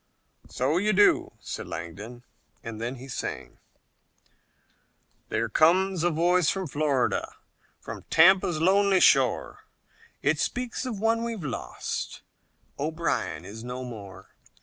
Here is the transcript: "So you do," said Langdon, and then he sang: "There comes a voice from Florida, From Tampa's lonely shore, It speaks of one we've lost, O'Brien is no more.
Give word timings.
"So 0.49 0.77
you 0.77 0.93
do," 0.93 1.33
said 1.41 1.67
Langdon, 1.67 2.23
and 2.63 2.81
then 2.81 2.95
he 2.95 3.07
sang: 3.07 3.59
"There 5.29 5.47
comes 5.47 6.01
a 6.03 6.09
voice 6.09 6.49
from 6.49 6.65
Florida, 6.65 7.35
From 7.79 8.05
Tampa's 8.09 8.59
lonely 8.59 8.99
shore, 8.99 9.63
It 10.23 10.39
speaks 10.39 10.87
of 10.87 10.99
one 10.99 11.23
we've 11.23 11.43
lost, 11.45 12.23
O'Brien 12.79 13.45
is 13.45 13.63
no 13.63 13.83
more. 13.83 14.31